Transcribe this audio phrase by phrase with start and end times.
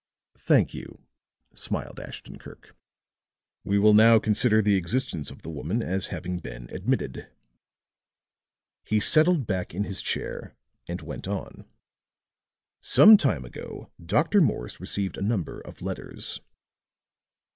[0.39, 1.03] "Thank you,"
[1.53, 2.75] smiled Ashton Kirk.
[3.63, 7.27] "We will now consider the existence of the woman as having been admitted."
[8.83, 10.55] He settled back in his chair,
[10.87, 11.65] and went on:
[12.81, 14.41] "Some time ago Dr.
[14.41, 16.41] Morse received a number of letters.